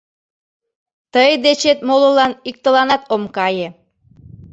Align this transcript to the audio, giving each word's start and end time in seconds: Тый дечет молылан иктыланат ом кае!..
Тый 1.13 1.31
дечет 1.43 1.79
молылан 1.87 2.33
иктыланат 2.49 3.01
ом 3.13 3.23
кае!.. 3.35 3.67